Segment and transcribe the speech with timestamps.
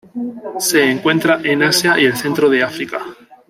[0.57, 3.05] Se encuentra en Asia y el centro de África.